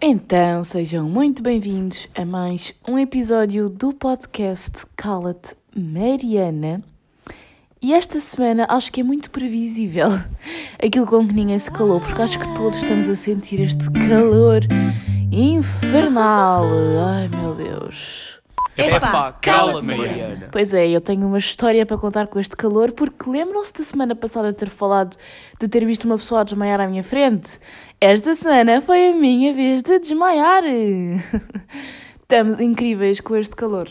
Então, 0.00 0.62
sejam 0.62 1.08
muito 1.08 1.42
bem-vindos 1.42 2.08
a 2.14 2.24
mais 2.24 2.72
um 2.86 2.96
episódio 2.96 3.68
do 3.68 3.92
podcast 3.92 4.86
Cala-te 4.94 5.56
Mariana. 5.74 6.84
E 7.82 7.92
esta 7.92 8.20
semana 8.20 8.64
acho 8.68 8.92
que 8.92 9.00
é 9.00 9.02
muito 9.02 9.28
previsível 9.28 10.06
aquilo 10.80 11.04
com 11.04 11.26
que 11.26 11.34
ninguém 11.34 11.58
se 11.58 11.68
calou, 11.68 12.00
porque 12.00 12.22
acho 12.22 12.38
que 12.38 12.54
todos 12.54 12.80
estamos 12.80 13.08
a 13.08 13.16
sentir 13.16 13.60
este 13.60 13.90
calor 13.90 14.60
infernal. 15.32 16.64
Ai 17.04 17.28
meu 17.28 17.56
Deus. 17.56 18.37
Epá, 18.78 19.32
cala-te, 19.32 19.84
Mariana. 19.84 20.48
Pois 20.52 20.72
é, 20.72 20.88
eu 20.88 21.00
tenho 21.00 21.26
uma 21.26 21.38
história 21.38 21.84
para 21.84 21.98
contar 21.98 22.28
com 22.28 22.38
este 22.38 22.56
calor, 22.56 22.92
porque 22.92 23.28
lembram-se 23.28 23.74
da 23.74 23.82
semana 23.82 24.14
passada 24.14 24.52
de 24.52 24.58
ter 24.58 24.68
falado 24.68 25.16
de 25.58 25.66
ter 25.66 25.84
visto 25.84 26.04
uma 26.04 26.16
pessoa 26.16 26.42
a 26.42 26.44
desmaiar 26.44 26.80
à 26.80 26.86
minha 26.86 27.02
frente? 27.02 27.58
Esta 28.00 28.36
semana 28.36 28.80
foi 28.80 29.08
a 29.08 29.14
minha 29.14 29.52
vez 29.52 29.82
de 29.82 29.98
desmaiar. 29.98 30.62
Estamos 32.22 32.60
incríveis 32.60 33.20
com 33.20 33.34
este 33.34 33.56
calor. 33.56 33.88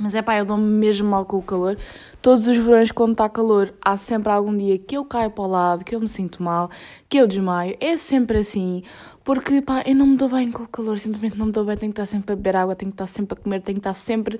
Mas 0.00 0.14
é 0.14 0.22
pá, 0.22 0.38
eu 0.38 0.44
dou-me 0.44 0.64
mesmo 0.64 1.08
mal 1.08 1.24
com 1.24 1.38
o 1.38 1.42
calor. 1.42 1.76
Todos 2.22 2.46
os 2.46 2.56
verões, 2.56 2.92
quando 2.92 3.12
está 3.12 3.28
calor, 3.28 3.74
há 3.80 3.96
sempre 3.96 4.32
algum 4.32 4.56
dia 4.56 4.78
que 4.78 4.96
eu 4.96 5.04
caio 5.04 5.30
para 5.30 5.44
o 5.44 5.46
lado, 5.46 5.84
que 5.84 5.94
eu 5.94 6.00
me 6.00 6.08
sinto 6.08 6.42
mal, 6.42 6.70
que 7.08 7.18
eu 7.18 7.26
desmaio. 7.26 7.76
É 7.80 7.96
sempre 7.96 8.38
assim. 8.38 8.82
Porque 9.24 9.60
pá, 9.60 9.82
eu 9.86 9.94
não 9.94 10.06
me 10.06 10.16
dou 10.16 10.28
bem 10.28 10.50
com 10.50 10.62
o 10.62 10.68
calor, 10.68 10.98
simplesmente 10.98 11.36
não 11.36 11.46
me 11.46 11.52
dou 11.52 11.64
bem. 11.64 11.76
Tenho 11.76 11.92
que 11.92 12.00
estar 12.00 12.06
sempre 12.06 12.32
a 12.32 12.36
beber 12.36 12.56
água, 12.56 12.76
tenho 12.76 12.90
que 12.90 12.94
estar 12.94 13.06
sempre 13.06 13.38
a 13.38 13.42
comer, 13.42 13.62
tenho 13.62 13.76
que 13.76 13.80
estar 13.80 13.94
sempre 13.94 14.38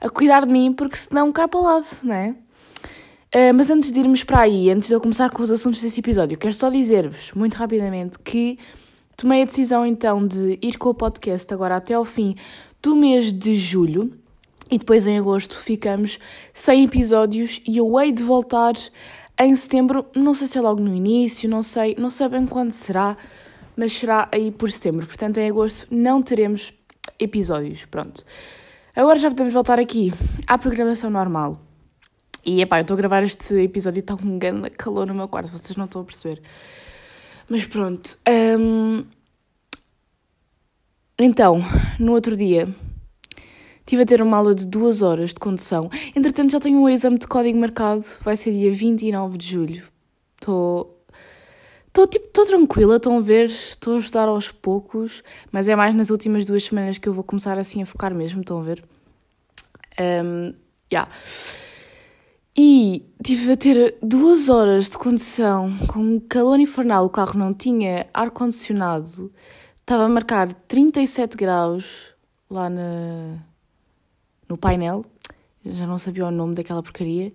a 0.00 0.08
cuidar 0.08 0.46
de 0.46 0.52
mim, 0.52 0.72
porque 0.72 0.96
senão 0.96 1.32
caio 1.32 1.48
para 1.48 1.60
o 1.60 1.62
lado, 1.62 1.86
não 2.02 2.14
é? 2.14 2.34
Uh, 3.34 3.52
mas 3.54 3.70
antes 3.70 3.90
de 3.90 4.00
irmos 4.00 4.22
para 4.22 4.40
aí, 4.40 4.70
antes 4.70 4.88
de 4.88 4.94
eu 4.94 5.00
começar 5.00 5.30
com 5.30 5.42
os 5.42 5.50
assuntos 5.50 5.82
desse 5.82 6.00
episódio, 6.00 6.38
quero 6.38 6.54
só 6.54 6.70
dizer-vos, 6.70 7.32
muito 7.32 7.54
rapidamente, 7.54 8.18
que 8.20 8.58
tomei 9.16 9.42
a 9.42 9.44
decisão 9.44 9.84
então 9.84 10.26
de 10.26 10.58
ir 10.62 10.78
com 10.78 10.90
o 10.90 10.94
podcast 10.94 11.52
agora 11.52 11.76
até 11.76 11.94
ao 11.94 12.04
fim 12.04 12.36
do 12.80 12.94
mês 12.94 13.32
de 13.32 13.56
julho 13.56 14.12
e 14.70 14.78
depois 14.78 15.06
em 15.06 15.18
agosto 15.18 15.58
ficamos 15.58 16.18
sem 16.52 16.84
episódios 16.84 17.60
e 17.66 17.76
eu 17.76 17.98
hei 18.00 18.12
de 18.12 18.22
voltar 18.22 18.74
em 19.38 19.54
setembro, 19.54 20.06
não 20.14 20.34
sei 20.34 20.46
se 20.46 20.58
é 20.58 20.60
logo 20.60 20.80
no 20.80 20.94
início, 20.94 21.48
não 21.48 21.62
sei, 21.62 21.94
não 21.98 22.10
sei 22.10 22.28
bem 22.28 22.46
quando 22.46 22.72
será, 22.72 23.16
mas 23.76 23.92
será 23.92 24.28
aí 24.32 24.50
por 24.50 24.70
setembro. 24.70 25.06
Portanto, 25.06 25.36
em 25.38 25.48
agosto 25.48 25.86
não 25.90 26.22
teremos 26.22 26.72
episódios, 27.18 27.84
pronto. 27.84 28.24
Agora 28.94 29.18
já 29.18 29.28
podemos 29.28 29.52
voltar 29.52 29.78
aqui 29.78 30.12
à 30.46 30.56
programação 30.56 31.10
normal. 31.10 31.60
E 32.44 32.62
epá, 32.62 32.78
eu 32.78 32.82
estou 32.82 32.94
a 32.94 32.98
gravar 32.98 33.22
este 33.22 33.54
episódio 33.54 33.98
e 33.98 34.00
está 34.00 34.16
com 34.16 34.24
um 34.24 34.38
grande 34.38 34.70
calor 34.70 35.06
no 35.06 35.14
meu 35.14 35.28
quarto, 35.28 35.52
vocês 35.52 35.76
não 35.76 35.84
estão 35.84 36.00
a 36.00 36.04
perceber. 36.04 36.40
Mas 37.48 37.64
pronto. 37.66 38.18
Hum... 38.58 39.04
Então, 41.18 41.60
no 41.98 42.12
outro 42.12 42.36
dia 42.36 42.68
Estive 43.86 44.02
a 44.02 44.06
ter 44.06 44.20
uma 44.20 44.36
aula 44.36 44.52
de 44.52 44.66
duas 44.66 45.00
horas 45.00 45.30
de 45.30 45.36
condução. 45.36 45.88
Entretanto, 46.16 46.50
já 46.50 46.58
tenho 46.58 46.80
um 46.80 46.88
exame 46.88 47.18
de 47.18 47.28
código 47.28 47.56
marcado. 47.56 48.04
Vai 48.20 48.36
ser 48.36 48.50
dia 48.50 48.72
29 48.72 49.38
de 49.38 49.46
julho. 49.46 49.84
Estou. 50.34 50.92
Estou 51.86 52.04
tipo, 52.08 52.26
tranquila, 52.44 52.96
estão 52.96 53.16
a 53.16 53.20
ver, 53.20 53.46
estou 53.46 53.94
a 53.94 53.98
estudar 54.00 54.28
aos 54.28 54.50
poucos, 54.50 55.22
mas 55.52 55.68
é 55.68 55.76
mais 55.76 55.94
nas 55.94 56.10
últimas 56.10 56.44
duas 56.44 56.64
semanas 56.64 56.98
que 56.98 57.08
eu 57.08 57.12
vou 57.12 57.24
começar 57.24 57.58
assim 57.58 57.80
a 57.80 57.86
focar 57.86 58.12
mesmo, 58.12 58.40
estão 58.40 58.58
a 58.58 58.62
ver? 58.62 58.84
Um, 59.98 60.52
yeah. 60.92 61.10
E 62.54 63.02
tive 63.24 63.52
a 63.52 63.56
ter 63.56 63.96
duas 64.02 64.50
horas 64.50 64.90
de 64.90 64.98
condução 64.98 65.78
com 65.86 66.20
calor 66.20 66.60
infernal, 66.60 67.06
o 67.06 67.08
carro 67.08 67.38
não 67.38 67.54
tinha 67.54 68.06
ar-condicionado, 68.12 69.32
estava 69.80 70.04
a 70.04 70.08
marcar 70.08 70.52
37 70.52 71.34
graus 71.34 72.10
lá 72.50 72.68
na, 72.68 73.38
no 74.48 74.56
painel, 74.56 75.04
já 75.64 75.86
não 75.86 75.98
sabia 75.98 76.26
o 76.26 76.30
nome 76.30 76.54
daquela 76.54 76.82
porcaria. 76.82 77.32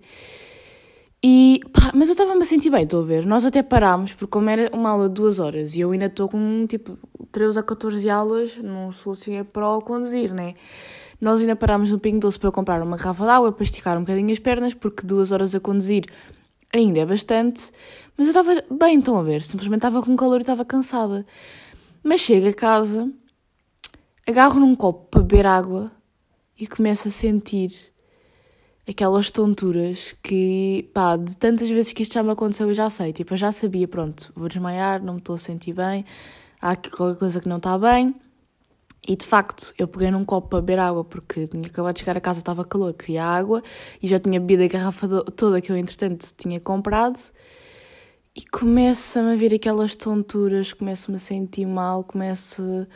E, 1.24 1.60
pá, 1.72 1.92
mas 1.94 2.08
eu 2.08 2.12
estava-me 2.12 2.42
a 2.42 2.44
sentir 2.44 2.68
bem, 2.68 2.82
estou 2.82 3.02
a 3.02 3.06
ver. 3.06 3.24
Nós 3.24 3.44
até 3.44 3.62
parámos, 3.62 4.12
porque 4.12 4.30
como 4.30 4.50
era 4.50 4.74
uma 4.74 4.90
aula 4.90 5.08
de 5.08 5.14
duas 5.14 5.38
horas 5.38 5.76
e 5.76 5.80
eu 5.80 5.92
ainda 5.92 6.06
estou 6.06 6.28
com 6.28 6.66
tipo 6.66 6.98
13 7.30 7.60
a 7.60 7.62
14 7.62 8.10
aulas, 8.10 8.56
não 8.58 8.90
sou 8.90 9.12
assim 9.12 9.36
é 9.36 9.44
para 9.44 9.80
conduzir, 9.82 10.34
né? 10.34 10.54
Nós 11.20 11.40
ainda 11.40 11.54
parámos 11.54 11.90
no 11.92 12.00
Pingo 12.00 12.18
Doce 12.18 12.40
para 12.40 12.50
comprar 12.50 12.82
uma 12.82 12.96
garrafa 12.96 13.24
de 13.24 13.30
água 13.30 13.52
para 13.52 13.62
esticar 13.62 13.96
um 13.96 14.00
bocadinho 14.00 14.32
as 14.32 14.40
pernas, 14.40 14.74
porque 14.74 15.06
duas 15.06 15.30
horas 15.30 15.54
a 15.54 15.60
conduzir 15.60 16.06
ainda 16.74 16.98
é 16.98 17.06
bastante. 17.06 17.70
Mas 18.16 18.26
eu 18.26 18.40
estava 18.40 18.60
bem, 18.68 18.98
estão 18.98 19.16
a 19.16 19.22
ver, 19.22 19.42
simplesmente 19.42 19.78
estava 19.78 20.02
com 20.02 20.16
calor 20.16 20.38
e 20.38 20.42
estava 20.42 20.64
cansada. 20.64 21.24
Mas 22.02 22.20
chego 22.22 22.48
a 22.48 22.52
casa, 22.52 23.08
agarro 24.26 24.58
num 24.58 24.74
copo 24.74 25.06
para 25.08 25.22
beber 25.22 25.46
água 25.46 25.92
e 26.62 26.66
começo 26.68 27.08
a 27.08 27.10
sentir 27.10 27.72
aquelas 28.88 29.32
tonturas 29.32 30.14
que, 30.22 30.88
pá, 30.94 31.16
de 31.16 31.36
tantas 31.36 31.68
vezes 31.68 31.92
que 31.92 32.04
isto 32.04 32.14
já 32.14 32.22
me 32.22 32.30
aconteceu 32.30 32.68
eu 32.68 32.74
já 32.74 32.88
sei. 32.88 33.12
Tipo, 33.12 33.32
eu 33.32 33.36
já 33.36 33.50
sabia, 33.50 33.88
pronto, 33.88 34.32
vou 34.36 34.48
desmaiar, 34.48 35.02
não 35.02 35.14
me 35.14 35.18
estou 35.18 35.34
a 35.34 35.38
sentir 35.38 35.72
bem, 35.72 36.04
há 36.60 36.70
aqui 36.70 36.88
qualquer 36.88 37.18
coisa 37.18 37.40
que 37.40 37.48
não 37.48 37.56
está 37.56 37.76
bem. 37.76 38.14
E 39.08 39.16
de 39.16 39.26
facto, 39.26 39.74
eu 39.76 39.88
peguei 39.88 40.12
num 40.12 40.24
copo 40.24 40.50
para 40.50 40.60
beber 40.60 40.78
água 40.78 41.02
porque 41.04 41.48
tinha 41.48 41.66
acabado 41.66 41.94
de 41.94 41.98
chegar 41.98 42.16
a 42.16 42.20
casa, 42.20 42.38
estava 42.38 42.64
calor, 42.64 42.94
queria 42.94 43.24
água 43.24 43.60
e 44.00 44.06
já 44.06 44.20
tinha 44.20 44.38
bebido 44.38 44.62
a 44.62 44.68
garrafa 44.68 45.24
toda 45.32 45.60
que 45.60 45.72
eu 45.72 45.76
entretanto 45.76 46.24
tinha 46.38 46.60
comprado. 46.60 47.18
E 48.36 48.46
começa-me 48.46 49.32
a 49.32 49.36
ver 49.36 49.52
aquelas 49.52 49.96
tonturas, 49.96 50.72
começo-me 50.72 51.16
a 51.16 51.18
sentir 51.18 51.66
mal, 51.66 52.04
começo 52.04 52.86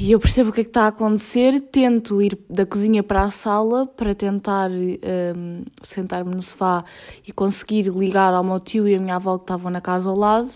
e 0.00 0.12
eu 0.12 0.18
percebo 0.18 0.48
o 0.48 0.52
que 0.52 0.62
é 0.62 0.64
que 0.64 0.70
está 0.70 0.84
a 0.84 0.88
acontecer, 0.88 1.60
tento 1.60 2.22
ir 2.22 2.38
da 2.48 2.64
cozinha 2.64 3.02
para 3.02 3.24
a 3.24 3.30
sala 3.30 3.86
para 3.86 4.14
tentar 4.14 4.70
um, 4.70 5.62
sentar-me 5.82 6.34
no 6.34 6.40
sofá 6.40 6.84
e 7.26 7.32
conseguir 7.32 7.88
ligar 7.90 8.32
ao 8.32 8.42
meu 8.42 8.58
tio 8.60 8.88
e 8.88 8.94
à 8.94 8.98
minha 8.98 9.16
avó 9.16 9.36
que 9.36 9.44
estavam 9.44 9.70
na 9.70 9.80
casa 9.80 10.08
ao 10.08 10.16
lado. 10.16 10.50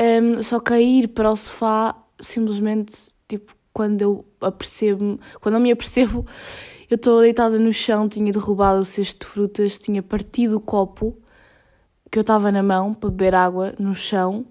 Um, 0.00 0.42
só 0.42 0.58
que 0.58 0.72
a 0.72 0.80
ir 0.80 1.08
para 1.08 1.30
o 1.30 1.36
sofá, 1.36 1.94
simplesmente, 2.18 3.12
tipo, 3.28 3.54
quando 3.72 4.00
eu 4.00 4.24
apercebo 4.40 5.20
quando 5.40 5.56
eu 5.56 5.60
me 5.60 5.70
apercebo, 5.70 6.24
eu 6.90 6.94
estou 6.94 7.20
deitada 7.20 7.58
no 7.58 7.72
chão, 7.72 8.08
tinha 8.08 8.32
derrubado 8.32 8.80
o 8.80 8.84
cesto 8.84 9.26
de 9.26 9.32
frutas, 9.32 9.78
tinha 9.78 10.02
partido 10.02 10.56
o 10.56 10.60
copo 10.60 11.14
que 12.10 12.18
eu 12.18 12.22
estava 12.22 12.50
na 12.50 12.62
mão 12.62 12.94
para 12.94 13.10
beber 13.10 13.34
água 13.34 13.74
no 13.78 13.94
chão. 13.94 14.46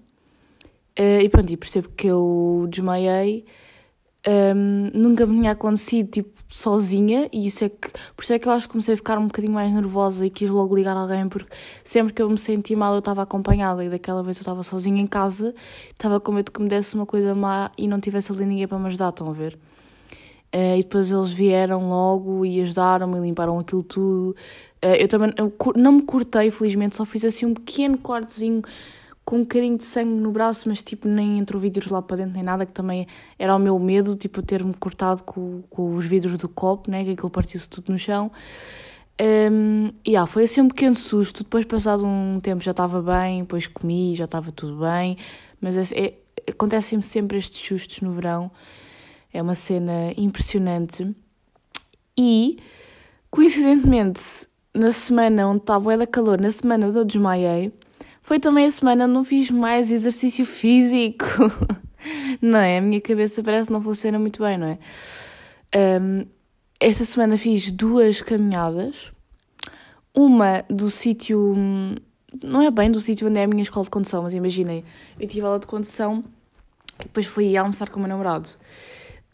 Uh, 0.96 1.22
e 1.22 1.28
pronto, 1.28 1.52
e 1.52 1.56
percebo 1.56 1.88
que 1.88 2.06
eu 2.06 2.68
desmaiei 2.70 3.44
um, 4.26 4.90
nunca 4.94 5.26
me 5.26 5.38
tinha 5.38 5.52
acontecido, 5.52 6.10
tipo, 6.10 6.34
sozinha, 6.48 7.28
e 7.32 7.46
isso 7.46 7.64
é 7.64 7.68
que, 7.68 7.90
por 8.16 8.22
isso 8.22 8.32
é 8.32 8.38
que 8.38 8.48
eu 8.48 8.52
acho 8.52 8.66
que 8.66 8.72
comecei 8.72 8.94
a 8.94 8.96
ficar 8.96 9.18
um 9.18 9.26
bocadinho 9.26 9.52
mais 9.52 9.72
nervosa 9.72 10.24
e 10.24 10.30
quis 10.30 10.48
logo 10.48 10.74
ligar 10.74 10.96
alguém, 10.96 11.28
porque 11.28 11.52
sempre 11.82 12.12
que 12.12 12.22
eu 12.22 12.30
me 12.30 12.38
senti 12.38 12.76
mal 12.76 12.92
eu 12.94 13.00
estava 13.00 13.22
acompanhada, 13.22 13.84
e 13.84 13.90
daquela 13.90 14.22
vez 14.22 14.36
eu 14.36 14.42
estava 14.42 14.62
sozinha 14.62 15.02
em 15.02 15.06
casa, 15.06 15.54
estava 15.90 16.20
com 16.20 16.32
medo 16.32 16.52
que 16.52 16.62
me 16.62 16.68
desse 16.68 16.94
uma 16.94 17.06
coisa 17.06 17.34
má 17.34 17.70
e 17.76 17.88
não 17.88 18.00
tivesse 18.00 18.32
ali 18.32 18.46
ninguém 18.46 18.68
para 18.68 18.78
me 18.78 18.86
ajudar, 18.86 19.10
estão 19.10 19.28
a 19.28 19.32
ver? 19.32 19.58
Uh, 20.54 20.78
e 20.78 20.82
depois 20.84 21.10
eles 21.10 21.32
vieram 21.32 21.88
logo 21.88 22.46
e 22.46 22.60
ajudaram-me 22.62 23.18
e 23.18 23.20
limparam 23.22 23.58
aquilo 23.58 23.82
tudo. 23.82 24.36
Uh, 24.84 24.94
eu 25.00 25.08
também 25.08 25.32
eu 25.36 25.52
não 25.74 25.92
me 25.92 26.02
cortei, 26.02 26.48
felizmente, 26.52 26.94
só 26.94 27.04
fiz 27.04 27.24
assim 27.24 27.44
um 27.44 27.54
pequeno 27.54 27.98
cortezinho 27.98 28.62
com 29.24 29.36
um 29.36 29.40
bocadinho 29.40 29.78
de 29.78 29.84
sangue 29.84 30.20
no 30.20 30.30
braço, 30.30 30.68
mas 30.68 30.82
tipo 30.82 31.08
nem 31.08 31.38
entrou 31.38 31.60
vidros 31.60 31.90
lá 31.90 32.02
para 32.02 32.18
dentro 32.18 32.34
nem 32.34 32.42
nada, 32.42 32.66
que 32.66 32.72
também 32.72 33.06
era 33.38 33.56
o 33.56 33.58
meu 33.58 33.78
medo, 33.78 34.14
tipo 34.14 34.42
ter-me 34.42 34.74
cortado 34.74 35.22
com, 35.22 35.62
com 35.70 35.96
os 35.96 36.04
vidros 36.04 36.36
do 36.36 36.48
copo, 36.48 36.90
né, 36.90 37.04
que 37.04 37.12
aquilo 37.12 37.30
partiu-se 37.30 37.68
tudo 37.68 37.90
no 37.90 37.98
chão. 37.98 38.30
Um, 39.20 39.90
e 40.04 40.10
yeah, 40.10 40.26
foi 40.30 40.44
assim 40.44 40.60
um 40.60 40.68
pequeno 40.68 40.94
susto, 40.94 41.44
depois 41.44 41.64
passado 41.64 42.04
um 42.04 42.40
tempo 42.40 42.62
já 42.62 42.72
estava 42.72 43.00
bem, 43.00 43.42
depois 43.42 43.66
comi, 43.66 44.14
já 44.14 44.24
estava 44.24 44.50
tudo 44.52 44.80
bem, 44.80 45.16
mas 45.60 45.92
é, 45.92 45.96
é, 45.98 46.14
acontecem-me 46.50 47.02
sempre 47.02 47.38
estes 47.38 47.64
sustos 47.66 48.00
no 48.00 48.12
verão, 48.12 48.50
é 49.32 49.40
uma 49.40 49.54
cena 49.54 50.12
impressionante. 50.16 51.14
E, 52.16 52.58
coincidentemente, 53.30 54.48
na 54.74 54.92
semana 54.92 55.48
onde 55.48 55.62
estava 55.62 55.80
bué 55.80 55.96
da 55.96 56.06
calor, 56.06 56.40
na 56.40 56.50
semana 56.50 56.88
onde 56.88 56.98
eu 56.98 57.04
desmaiei, 57.04 57.72
foi 58.24 58.40
também 58.40 58.64
a 58.64 58.70
semana 58.70 59.06
não 59.06 59.22
fiz 59.22 59.50
mais 59.50 59.90
exercício 59.90 60.46
físico. 60.46 61.26
não 62.40 62.58
é? 62.58 62.78
A 62.78 62.80
minha 62.80 63.00
cabeça 63.00 63.42
parece 63.42 63.66
que 63.66 63.72
não 63.72 63.82
funciona 63.82 64.18
muito 64.18 64.42
bem, 64.42 64.56
não 64.56 64.66
é? 64.66 64.78
Um, 66.00 66.26
esta 66.80 67.04
semana 67.04 67.36
fiz 67.36 67.70
duas 67.70 68.22
caminhadas. 68.22 69.12
Uma 70.14 70.64
do 70.70 70.88
sítio. 70.88 71.54
Não 72.42 72.62
é 72.62 72.70
bem 72.70 72.90
do 72.90 72.98
sítio 72.98 73.28
onde 73.28 73.38
é 73.38 73.44
a 73.44 73.46
minha 73.46 73.62
escola 73.62 73.84
de 73.84 73.90
condução, 73.90 74.22
mas 74.22 74.32
imaginei. 74.32 74.86
Eu 75.20 75.28
tive 75.28 75.44
aula 75.44 75.58
de 75.58 75.66
condução 75.66 76.24
e 76.98 77.04
depois 77.04 77.26
fui 77.26 77.54
almoçar 77.58 77.90
com 77.90 77.98
o 77.98 78.00
meu 78.00 78.08
namorado. 78.08 78.48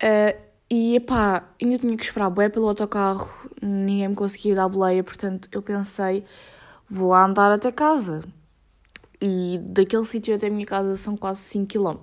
Uh, 0.02 0.36
e 0.69 0.96
epá, 0.96 1.48
ainda 1.62 1.78
tinha 1.78 1.96
que 1.96 2.02
esperar 2.02 2.28
bué 2.28 2.48
pelo 2.48 2.66
autocarro, 2.69 3.31
ninguém 3.62 4.08
me 4.08 4.14
conseguia 4.16 4.54
dar 4.54 4.69
boleia, 4.69 5.02
portanto 5.04 5.48
eu 5.52 5.62
pensei, 5.62 6.25
vou 6.88 7.12
andar 7.12 7.52
até 7.52 7.72
casa 7.72 8.22
e 9.20 9.58
daquele 9.62 10.05
sítio 10.06 10.34
até 10.34 10.46
a 10.46 10.50
minha 10.50 10.67
casa 10.67 10.94
são 10.96 11.17
quase 11.17 11.40
5 11.40 11.67
km. 11.67 11.99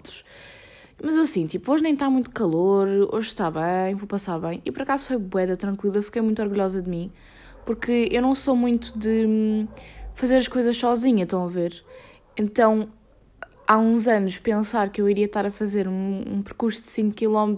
Mas 1.02 1.16
assim, 1.16 1.46
tipo, 1.46 1.72
hoje 1.72 1.84
nem 1.84 1.94
está 1.94 2.10
muito 2.10 2.32
calor, 2.32 2.88
hoje 3.12 3.28
está 3.28 3.52
bem, 3.52 3.96
vou 3.96 4.08
passar 4.08 4.40
bem. 4.40 4.62
E 4.66 4.72
por 4.72 4.82
acaso 4.82 5.06
foi 5.06 5.18
boeda, 5.18 5.56
tranquila, 5.56 6.02
fiquei 6.02 6.22
muito 6.22 6.42
orgulhosa 6.42 6.82
de 6.82 6.90
mim, 6.90 7.12
porque 7.66 8.10
eu 8.12 8.22
não 8.22 8.34
sou 8.34 8.56
muito 8.56 8.98
de 8.98 9.26
hum, 9.28 9.68
fazer 10.16 10.38
as 10.38 10.48
coisas 10.48 10.76
sozinha, 10.76 11.24
estão 11.24 11.46
a 11.46 11.48
ver? 11.48 11.84
Então, 12.36 12.90
há 13.68 13.78
uns 13.78 14.08
anos, 14.08 14.38
pensar 14.38 14.90
que 14.90 15.02
eu 15.02 15.10
iria 15.10 15.26
estar 15.26 15.46
a 15.46 15.52
fazer 15.52 15.88
um, 15.88 16.24
um 16.28 16.42
percurso 16.42 16.82
de 16.82 16.88
5 16.88 17.16
km 17.16 17.56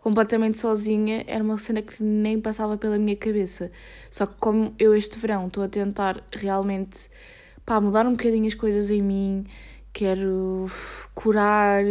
completamente 0.00 0.58
sozinha 0.58 1.24
era 1.26 1.42
uma 1.42 1.56
cena 1.56 1.80
que 1.80 2.02
nem 2.02 2.38
passava 2.38 2.76
pela 2.76 2.98
minha 2.98 3.16
cabeça. 3.16 3.70
Só 4.10 4.26
que 4.26 4.34
como 4.36 4.74
eu 4.78 4.94
este 4.94 5.18
verão 5.18 5.46
estou 5.46 5.64
a 5.64 5.68
tentar 5.68 6.22
realmente 6.30 7.08
pá, 7.64 7.80
mudar 7.80 8.06
um 8.06 8.12
bocadinho 8.12 8.46
as 8.46 8.54
coisas 8.54 8.90
em 8.90 9.02
mim, 9.02 9.44
quero 9.92 10.70
curar 11.14 11.84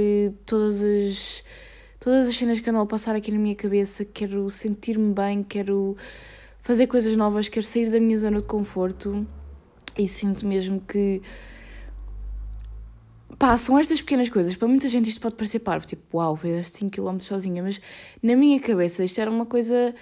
todas 0.46 0.81
as 0.81 1.44
todas 2.00 2.28
as 2.28 2.36
cenas 2.36 2.60
que 2.60 2.70
andam 2.70 2.81
a 2.81 2.86
passar 2.86 3.16
aqui 3.16 3.31
na 3.31 3.40
minha 3.40 3.56
cabeça, 3.56 4.04
quero 4.04 4.50
sentir-me 4.50 5.14
bem, 5.14 5.42
quero 5.42 5.96
fazer 6.62 6.86
coisas 6.88 7.16
novas, 7.16 7.48
quero 7.48 7.66
sair 7.66 7.90
da 7.90 8.00
minha 8.00 8.18
zona 8.18 8.42
de 8.42 8.48
conforto 8.48 9.25
e 9.98 10.06
sinto 10.06 10.46
mesmo 10.46 10.81
que 10.81 11.22
pá, 13.40 13.56
são 13.58 13.80
estas 13.80 14.02
pequenas 14.02 14.28
coisas. 14.28 14.56
Para 14.56 14.68
muita 14.68 14.90
gente 14.90 15.10
isto 15.10 15.22
pode 15.22 15.36
parecer 15.36 15.60
parvo, 15.60 15.86
tipo, 15.88 16.18
uau, 16.18 16.36
fez 16.36 16.68
5km 16.72 17.22
sozinha, 17.22 17.64
mas 17.64 17.80
na 18.22 18.36
minha 18.36 18.60
cabeça 18.60 19.04
isto 19.04 19.22
era 19.22 19.31
uma 19.31 19.46
coisa 19.46 19.96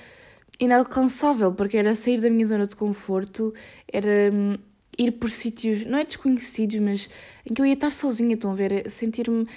inalcançável, 0.60 1.52
porque 1.52 1.78
era 1.78 1.96
sair 1.96 2.20
da 2.20 2.30
minha 2.30 2.46
zona 2.46 2.66
de 2.66 2.76
conforto, 2.76 3.54
era 3.92 4.32
hum, 4.34 4.58
ir 4.98 5.12
por 5.14 5.30
sítios, 5.30 5.86
não 5.86 5.98
é 6.00 6.04
desconhecidos, 6.04 6.80
mas 6.80 7.10
em 7.46 7.54
que 7.54 7.62
eu 7.62 7.66
ia 7.66 7.74
estar 7.74 7.92
sozinha, 7.92 8.36
estão 8.36 8.52
a 8.52 8.56
ver? 8.56 8.90
Sentir-me 8.90 9.48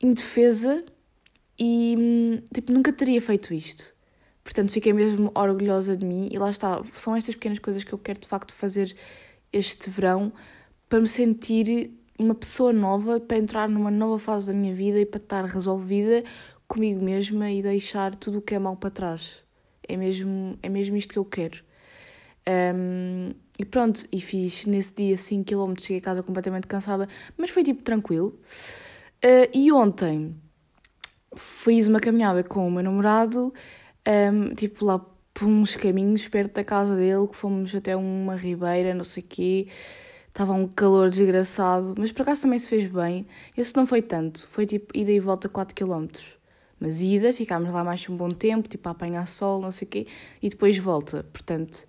indefesa 0.00 0.84
e 1.58 2.42
tipo, 2.52 2.72
nunca 2.72 2.92
teria 2.92 3.20
feito 3.20 3.52
isto. 3.52 3.94
Portanto, 4.44 4.72
fiquei 4.72 4.92
mesmo 4.92 5.32
orgulhosa 5.34 5.96
de 5.96 6.06
mim 6.06 6.28
e 6.30 6.38
lá 6.38 6.50
está, 6.50 6.82
são 6.94 7.16
estas 7.16 7.34
pequenas 7.34 7.58
coisas 7.58 7.82
que 7.82 7.92
eu 7.92 7.98
quero 7.98 8.20
de 8.20 8.28
facto 8.28 8.54
fazer 8.54 8.94
este 9.52 9.90
verão 9.90 10.32
para 10.88 11.00
me 11.00 11.08
sentir 11.08 11.90
uma 12.18 12.34
pessoa 12.34 12.72
nova, 12.72 13.18
para 13.18 13.36
entrar 13.36 13.68
numa 13.68 13.90
nova 13.90 14.18
fase 14.18 14.46
da 14.46 14.52
minha 14.52 14.74
vida 14.74 15.00
e 15.00 15.06
para 15.06 15.20
estar 15.20 15.44
resolvida 15.44 16.22
comigo 16.68 17.02
mesma 17.02 17.50
e 17.50 17.62
deixar 17.62 18.14
tudo 18.14 18.38
o 18.38 18.42
que 18.42 18.54
é 18.54 18.58
mal 18.58 18.76
para 18.76 18.90
trás. 18.90 19.38
É 19.88 19.96
mesmo, 19.96 20.58
é 20.62 20.68
mesmo 20.68 20.96
isto 20.96 21.12
que 21.12 21.18
eu 21.18 21.24
quero. 21.24 21.62
Um, 22.48 23.32
e 23.58 23.64
pronto, 23.64 24.06
e 24.12 24.20
fiz 24.20 24.66
nesse 24.66 24.94
dia 24.94 25.16
5km, 25.16 25.80
cheguei 25.80 25.98
a 25.98 26.00
casa 26.00 26.22
completamente 26.22 26.66
cansada, 26.66 27.08
mas 27.36 27.50
foi 27.50 27.64
tipo 27.64 27.82
tranquilo. 27.82 28.38
Uh, 29.24 29.48
e 29.52 29.72
ontem 29.72 30.36
fiz 31.34 31.86
uma 31.86 32.00
caminhada 32.00 32.44
com 32.44 32.66
o 32.68 32.70
meu 32.70 32.82
namorado, 32.82 33.52
um, 34.06 34.54
tipo 34.54 34.84
lá 34.84 34.98
por 35.34 35.46
uns 35.46 35.76
caminhos 35.76 36.26
perto 36.28 36.54
da 36.54 36.64
casa 36.64 36.96
dele, 36.96 37.26
que 37.28 37.36
fomos 37.36 37.74
até 37.74 37.94
uma 37.96 38.36
ribeira, 38.36 38.94
não 38.94 39.04
sei 39.04 39.22
o 39.22 39.26
quê. 39.26 39.68
Estava 40.28 40.52
um 40.52 40.68
calor 40.68 41.10
desgraçado, 41.10 41.94
mas 41.98 42.12
por 42.12 42.22
acaso 42.22 42.42
também 42.42 42.58
se 42.58 42.68
fez 42.68 42.90
bem. 42.90 43.26
Esse 43.56 43.74
não 43.76 43.86
foi 43.86 44.02
tanto, 44.02 44.46
foi 44.46 44.66
tipo 44.66 44.96
ida 44.96 45.10
e 45.10 45.20
volta 45.20 45.48
4km. 45.48 46.36
Mas 46.78 47.00
ida, 47.00 47.32
ficámos 47.32 47.72
lá 47.72 47.82
mais 47.82 48.06
um 48.08 48.16
bom 48.16 48.28
tempo, 48.28 48.68
tipo 48.68 48.86
a 48.88 48.92
apanhar 48.92 49.26
sol, 49.26 49.60
não 49.60 49.70
sei 49.70 49.86
o 49.86 49.90
quê, 49.90 50.06
e 50.42 50.48
depois 50.48 50.76
volta. 50.78 51.24
Portanto, 51.32 51.86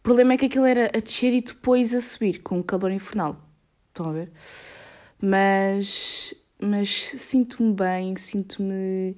o 0.00 0.02
problema 0.02 0.32
é 0.32 0.36
que 0.38 0.46
aquilo 0.46 0.64
era 0.64 0.86
a 0.86 1.00
descer 1.00 1.34
e 1.34 1.42
depois 1.42 1.92
a 1.94 2.00
subir, 2.00 2.42
com 2.42 2.58
o 2.58 2.64
calor 2.64 2.90
infernal. 2.90 3.36
Estão 3.88 4.08
a 4.08 4.12
ver? 4.12 4.32
Mas, 5.20 6.32
mas 6.58 6.88
sinto-me 7.18 7.74
bem, 7.74 8.16
sinto-me. 8.16 9.14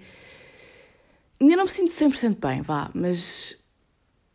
Ainda 1.41 1.57
não 1.57 1.65
me 1.65 1.71
sinto 1.71 1.91
100% 1.91 2.37
bem, 2.41 2.63
vá, 2.63 2.91
mas 2.95 3.57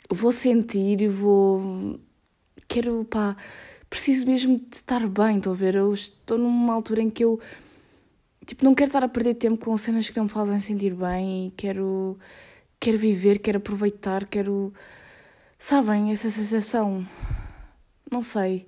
vou 0.09 0.31
sentir 0.31 1.01
e 1.01 1.07
vou. 1.09 1.99
Quero, 2.65 3.03
pá, 3.03 3.35
preciso 3.89 4.25
mesmo 4.25 4.57
de 4.57 4.77
estar 4.77 5.05
bem, 5.05 5.37
estão 5.37 5.51
a 5.51 5.55
ver? 5.55 5.75
Eu 5.75 5.93
estou 5.93 6.37
numa 6.37 6.73
altura 6.73 7.01
em 7.01 7.09
que 7.09 7.25
eu, 7.25 7.41
tipo, 8.45 8.63
não 8.63 8.73
quero 8.73 8.87
estar 8.87 9.03
a 9.03 9.09
perder 9.09 9.33
tempo 9.33 9.65
com 9.65 9.75
cenas 9.77 10.09
que 10.09 10.15
não 10.15 10.25
me 10.25 10.29
fazem 10.29 10.61
sentir 10.61 10.93
bem 10.93 11.47
e 11.47 11.51
quero, 11.51 12.17
quero 12.79 12.97
viver, 12.97 13.39
quero 13.39 13.57
aproveitar, 13.57 14.25
quero 14.27 14.73
Sabem, 15.59 16.11
essa 16.11 16.29
sensação. 16.29 17.05
Não 18.11 18.21
sei. 18.21 18.67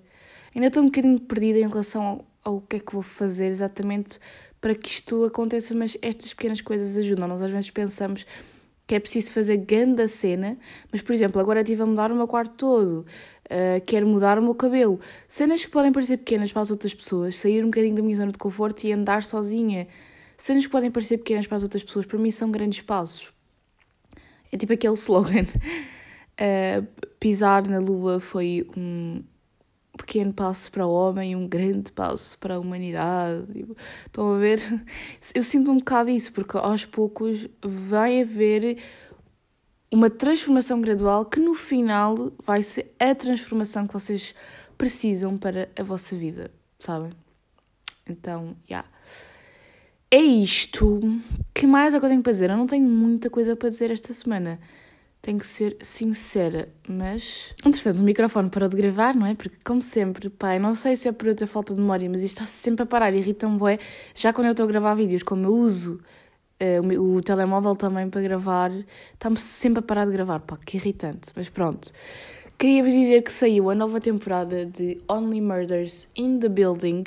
Ainda 0.55 0.67
estou 0.67 0.81
um 0.81 0.87
bocadinho 0.87 1.19
perdida 1.19 1.59
em 1.59 1.67
relação 1.67 2.03
ao, 2.03 2.25
ao 2.43 2.61
que 2.61 2.77
é 2.77 2.79
que 2.79 2.91
vou 2.91 3.03
fazer 3.03 3.45
exatamente 3.45 4.19
para 4.59 4.73
que 4.73 4.89
isto 4.89 5.23
aconteça, 5.23 5.75
mas 5.75 5.97
estas 6.01 6.33
pequenas 6.33 6.61
coisas 6.61 6.97
ajudam. 6.97 7.27
Nós 7.27 7.41
às 7.41 7.51
vezes 7.51 7.69
pensamos 7.69 8.25
que 8.87 8.95
é 8.95 8.99
preciso 8.99 9.31
fazer 9.31 9.57
grande 9.57 10.07
cena, 10.07 10.57
mas 10.91 11.03
por 11.03 11.13
exemplo, 11.13 11.39
agora 11.39 11.61
estive 11.61 11.83
a 11.83 11.85
mudar 11.85 12.11
o 12.11 12.15
meu 12.15 12.27
quarto 12.27 12.55
todo, 12.55 13.05
uh, 13.45 13.79
quero 13.85 14.07
mudar 14.07 14.39
o 14.39 14.41
meu 14.41 14.55
cabelo. 14.55 14.99
Cenas 15.27 15.63
que 15.63 15.69
podem 15.69 15.91
parecer 15.91 16.17
pequenas 16.17 16.51
para 16.51 16.63
as 16.63 16.71
outras 16.71 16.93
pessoas, 16.93 17.37
sair 17.37 17.63
um 17.63 17.67
bocadinho 17.67 17.95
da 17.95 18.01
minha 18.01 18.15
zona 18.15 18.31
de 18.31 18.39
conforto 18.39 18.83
e 18.85 18.91
andar 18.91 19.23
sozinha. 19.23 19.87
Cenas 20.35 20.65
que 20.65 20.71
podem 20.71 20.89
parecer 20.89 21.19
pequenas 21.19 21.45
para 21.45 21.57
as 21.57 21.63
outras 21.63 21.83
pessoas, 21.83 22.07
para 22.07 22.17
mim 22.17 22.31
são 22.31 22.49
grandes 22.49 22.81
passos. 22.81 23.31
É 24.51 24.57
tipo 24.57 24.73
aquele 24.73 24.95
slogan. 24.97 25.45
Uh, 26.39 26.87
pisar 27.19 27.67
na 27.67 27.79
Lua 27.79 28.19
foi 28.19 28.65
um 28.77 29.21
pequeno 29.97 30.33
passo 30.33 30.71
para 30.71 30.87
o 30.87 30.91
homem 30.91 31.33
e 31.33 31.35
um 31.35 31.47
grande 31.47 31.91
passo 31.91 32.37
para 32.37 32.55
a 32.55 32.59
humanidade. 32.59 33.45
Tipo, 33.51 33.75
estão 34.05 34.33
a 34.33 34.37
ver? 34.37 34.59
Eu 35.35 35.43
sinto 35.43 35.71
um 35.71 35.77
bocado 35.77 36.09
isso, 36.09 36.31
porque 36.31 36.57
aos 36.57 36.85
poucos 36.85 37.47
vai 37.61 38.21
haver 38.21 38.77
uma 39.91 40.09
transformação 40.09 40.79
gradual 40.79 41.25
que 41.25 41.39
no 41.39 41.55
final 41.55 42.31
vai 42.45 42.63
ser 42.63 42.93
a 42.99 43.13
transformação 43.13 43.85
que 43.85 43.93
vocês 43.93 44.33
precisam 44.77 45.37
para 45.37 45.67
a 45.77 45.83
vossa 45.83 46.15
vida, 46.15 46.51
sabem? 46.77 47.11
Então, 48.07 48.55
já. 48.67 48.77
Yeah. 48.77 48.89
É 50.11 50.21
isto. 50.21 50.99
que 51.53 51.67
mais 51.67 51.93
é 51.93 51.99
que 51.99 52.05
eu 52.05 52.09
tenho 52.09 52.23
para 52.23 52.31
dizer? 52.31 52.49
Eu 52.49 52.57
não 52.57 52.65
tenho 52.65 52.87
muita 52.87 53.29
coisa 53.29 53.55
para 53.55 53.69
dizer 53.69 53.91
esta 53.91 54.11
semana 54.11 54.59
tenho 55.21 55.37
que 55.37 55.47
ser 55.47 55.77
sincera, 55.81 56.69
mas. 56.87 57.53
Entretanto, 57.65 57.99
o 57.99 58.03
microfone 58.03 58.49
parou 58.49 58.69
de 58.69 58.77
gravar, 58.77 59.13
não 59.13 59.25
é? 59.25 59.35
Porque, 59.35 59.57
como 59.63 59.81
sempre, 59.81 60.29
pai, 60.29 60.59
não 60.59 60.73
sei 60.75 60.95
se 60.95 61.09
é 61.09 61.11
por 61.11 61.27
eu 61.27 61.35
ter 61.35 61.45
falta 61.45 61.75
de 61.75 61.81
memória, 61.81 62.09
mas 62.09 62.21
isto 62.21 62.41
está 62.41 62.45
sempre 62.45 62.83
a 62.83 62.85
parar, 62.85 63.13
irrita-me, 63.13 63.57
bué. 63.57 63.79
Já 64.15 64.31
quando 64.31 64.47
eu 64.47 64.51
estou 64.51 64.63
a 64.63 64.67
gravar 64.67 64.93
vídeos, 64.93 65.21
como 65.21 65.45
eu 65.45 65.53
uso 65.53 66.01
uh, 66.61 67.01
o, 67.01 67.17
o, 67.17 67.21
telemóvel 67.21 67.75
também 67.75 68.09
para 68.09 68.21
gravar, 68.21 68.71
está-me 69.13 69.37
sempre 69.37 69.79
a 69.79 69.81
parar 69.81 70.05
de 70.05 70.11
gravar, 70.13 70.39
pá, 70.39 70.57
que 70.57 70.77
irritante. 70.77 71.31
Mas 71.35 71.49
pronto. 71.49 71.91
Queria-vos 72.57 72.91
dizer 72.91 73.21
que 73.21 73.31
saiu 73.31 73.69
a 73.69 73.75
nova 73.75 73.99
temporada 73.99 74.65
de 74.65 75.01
Only 75.07 75.41
Murders 75.41 76.07
in 76.15 76.39
the 76.39 76.49
Building 76.49 77.03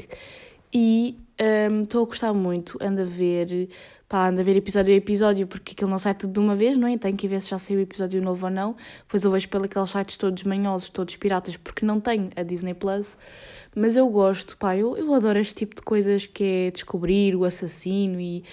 e 0.72 1.18
um, 1.40 1.82
estou 1.82 2.02
a 2.04 2.06
gostar 2.06 2.32
muito, 2.32 2.78
ando 2.80 3.02
a 3.02 3.04
ver 3.04 3.68
pá, 4.12 4.28
anda 4.28 4.42
a 4.42 4.44
ver 4.44 4.56
episódio 4.56 4.92
a 4.92 4.96
episódio 4.98 5.46
porque 5.46 5.72
aquilo 5.72 5.90
não 5.90 5.98
sai 5.98 6.14
tudo 6.14 6.34
de 6.34 6.38
uma 6.38 6.54
vez, 6.54 6.76
não 6.76 6.86
é? 6.86 6.98
Tenho 6.98 7.16
que 7.16 7.26
ver 7.26 7.40
se 7.40 7.48
já 7.48 7.58
saiu 7.58 7.80
episódio 7.80 8.20
novo 8.20 8.44
ou 8.44 8.52
não. 8.52 8.76
Depois 8.98 9.24
eu 9.24 9.30
vejo 9.30 9.48
pelos 9.48 9.90
sites 9.90 10.18
todos 10.18 10.42
manhosos, 10.42 10.90
todos 10.90 11.16
piratas, 11.16 11.56
porque 11.56 11.86
não 11.86 11.98
tenho 11.98 12.28
a 12.36 12.42
Disney 12.42 12.74
Plus. 12.74 13.16
Mas 13.74 13.96
eu 13.96 14.06
gosto, 14.10 14.54
pá, 14.58 14.76
eu, 14.76 14.98
eu 14.98 15.14
adoro 15.14 15.38
este 15.38 15.54
tipo 15.54 15.74
de 15.74 15.80
coisas 15.80 16.26
que 16.26 16.44
é 16.44 16.70
descobrir 16.70 17.34
o 17.34 17.42
assassino 17.46 18.20
e 18.20 18.44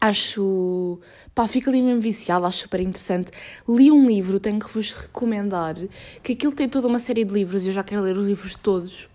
acho. 0.00 1.00
pá, 1.34 1.48
fico 1.48 1.68
ali 1.68 1.82
mesmo 1.82 2.00
viciada, 2.00 2.46
acho 2.46 2.58
super 2.58 2.78
interessante. 2.78 3.32
Li 3.68 3.90
um 3.90 4.06
livro, 4.06 4.38
tenho 4.38 4.60
que 4.60 4.72
vos 4.72 4.92
recomendar, 4.92 5.74
que 6.22 6.34
aquilo 6.34 6.52
tem 6.52 6.68
toda 6.68 6.86
uma 6.86 7.00
série 7.00 7.24
de 7.24 7.34
livros 7.34 7.64
e 7.64 7.70
eu 7.70 7.72
já 7.72 7.82
quero 7.82 8.02
ler 8.02 8.16
os 8.16 8.26
livros 8.28 8.54
todos 8.54 9.08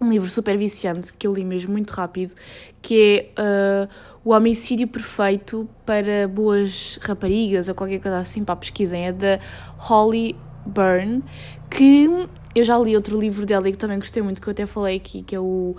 um 0.00 0.10
livro 0.10 0.28
super 0.30 0.56
viciante 0.56 1.12
que 1.12 1.26
eu 1.26 1.32
li 1.32 1.44
mesmo 1.44 1.72
muito 1.72 1.90
rápido, 1.90 2.34
que 2.80 3.30
é 3.36 3.42
uh, 3.42 3.88
O 4.24 4.32
Homicídio 4.32 4.88
Perfeito 4.88 5.68
para 5.84 6.26
Boas 6.26 6.98
Raparigas 7.02 7.68
ou 7.68 7.74
qualquer 7.74 8.00
coisa 8.00 8.18
assim, 8.18 8.42
para 8.42 8.56
pesquisem. 8.56 9.06
É 9.06 9.12
da 9.12 9.38
Holly 9.76 10.36
Byrne, 10.64 11.22
que 11.70 12.08
eu 12.54 12.64
já 12.64 12.78
li 12.78 12.96
outro 12.96 13.18
livro 13.18 13.44
dela 13.44 13.68
e 13.68 13.72
que 13.72 13.78
também 13.78 13.98
gostei 13.98 14.22
muito, 14.22 14.40
que 14.40 14.48
eu 14.48 14.52
até 14.52 14.66
falei 14.66 14.96
aqui, 14.96 15.22
que 15.22 15.34
é 15.34 15.40
o. 15.40 15.76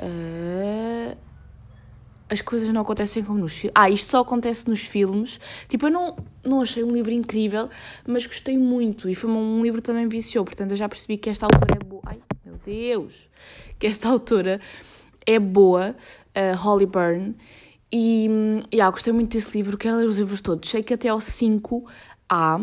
Uh, 0.00 1.16
as 2.30 2.40
coisas 2.40 2.68
não 2.68 2.82
acontecem 2.82 3.24
como 3.24 3.40
nos 3.40 3.52
filmes. 3.52 3.72
Ah, 3.74 3.90
isto 3.90 4.08
só 4.08 4.20
acontece 4.20 4.70
nos 4.70 4.82
filmes. 4.82 5.40
Tipo, 5.68 5.86
eu 5.86 5.90
não, 5.90 6.16
não 6.44 6.60
achei 6.60 6.84
um 6.84 6.92
livro 6.92 7.10
incrível, 7.10 7.68
mas 8.06 8.24
gostei 8.24 8.56
muito. 8.56 9.08
E 9.08 9.16
foi 9.16 9.28
um 9.28 9.60
livro 9.62 9.82
que 9.82 9.86
também 9.86 10.08
viciou. 10.08 10.44
Portanto, 10.44 10.70
eu 10.70 10.76
já 10.76 10.88
percebi 10.88 11.16
que 11.16 11.28
esta 11.28 11.46
autora 11.46 11.76
é 11.80 11.84
boa. 11.84 12.02
Ai, 12.06 12.20
meu 12.50 12.58
Deus! 12.64 13.28
Que 13.78 13.86
esta 13.86 14.08
autora 14.08 14.60
é 15.24 15.38
boa, 15.38 15.94
uh, 16.36 16.56
Holly 16.56 16.86
Byrne. 16.86 17.36
E 17.92 18.28
yeah, 18.72 18.90
gostei 18.90 19.12
muito 19.12 19.32
desse 19.32 19.56
livro. 19.56 19.76
Quero 19.76 19.96
ler 19.96 20.06
os 20.06 20.18
livros 20.18 20.40
todos. 20.40 20.68
Sei 20.68 20.82
que 20.82 20.94
até 20.94 21.08
ao 21.08 21.20
5 21.20 21.86
há. 22.28 22.60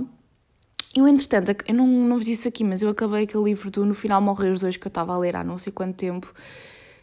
Eu, 0.95 1.07
entretanto, 1.07 1.63
eu 1.67 1.75
não, 1.75 1.85
não 1.85 2.17
vos 2.17 2.25
disse 2.25 2.47
aqui, 2.47 2.63
mas 2.63 2.81
eu 2.81 2.89
acabei 2.89 3.23
aquele 3.23 3.43
livro 3.43 3.69
do 3.69 3.85
No 3.85 3.93
Final 3.93 4.21
Morrer 4.21 4.51
os 4.51 4.59
Dois 4.59 4.77
que 4.77 4.87
eu 4.87 4.89
estava 4.89 5.13
a 5.13 5.17
ler 5.17 5.35
há 5.35 5.43
não 5.43 5.57
sei 5.57 5.71
quanto 5.71 5.95
tempo. 5.95 6.33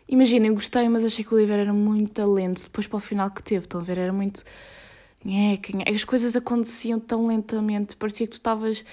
Imaginem, 0.09 0.53
gostei, 0.53 0.89
mas 0.89 1.05
achei 1.05 1.25
que 1.25 1.35
o 1.35 1.39
livro 1.39 1.55
era 1.55 1.73
muito 1.73 2.25
lento. 2.33 2.63
Depois 2.65 2.87
para 2.87 2.97
o 2.97 3.01
final 3.01 3.31
que 3.31 3.43
teve, 3.43 3.65
estão 3.67 3.81
a 3.81 3.85
ver? 3.85 3.99
Era 3.99 4.13
muito. 4.13 4.43
É, 5.27 5.91
as 5.91 6.05
coisas 6.05 6.37
aconteciam 6.37 7.01
tão 7.01 7.27
lentamente, 7.27 7.97
parecia 7.97 8.27
que 8.27 8.33
tu 8.33 8.37
estavas 8.37 8.85